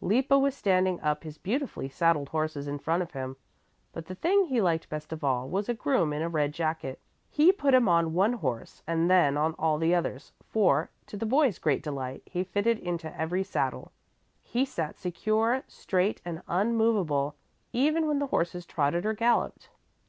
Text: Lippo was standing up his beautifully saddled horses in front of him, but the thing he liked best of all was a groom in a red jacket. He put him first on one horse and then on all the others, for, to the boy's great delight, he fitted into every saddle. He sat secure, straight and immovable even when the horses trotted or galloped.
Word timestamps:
Lippo 0.00 0.38
was 0.38 0.54
standing 0.54 1.00
up 1.00 1.24
his 1.24 1.36
beautifully 1.36 1.88
saddled 1.88 2.28
horses 2.28 2.68
in 2.68 2.78
front 2.78 3.02
of 3.02 3.10
him, 3.10 3.36
but 3.92 4.06
the 4.06 4.14
thing 4.14 4.44
he 4.44 4.60
liked 4.60 4.88
best 4.88 5.12
of 5.12 5.24
all 5.24 5.48
was 5.48 5.68
a 5.68 5.74
groom 5.74 6.12
in 6.12 6.22
a 6.22 6.28
red 6.28 6.52
jacket. 6.54 7.00
He 7.28 7.50
put 7.50 7.74
him 7.74 7.86
first 7.86 7.92
on 7.94 8.12
one 8.14 8.34
horse 8.34 8.84
and 8.86 9.10
then 9.10 9.36
on 9.36 9.54
all 9.54 9.78
the 9.78 9.92
others, 9.92 10.30
for, 10.46 10.90
to 11.08 11.16
the 11.16 11.26
boy's 11.26 11.58
great 11.58 11.82
delight, 11.82 12.22
he 12.26 12.44
fitted 12.44 12.78
into 12.78 13.20
every 13.20 13.42
saddle. 13.42 13.90
He 14.44 14.64
sat 14.64 14.96
secure, 14.96 15.64
straight 15.66 16.20
and 16.24 16.42
immovable 16.48 17.34
even 17.72 18.06
when 18.06 18.20
the 18.20 18.28
horses 18.28 18.66
trotted 18.66 19.04
or 19.04 19.12
galloped. 19.14 19.70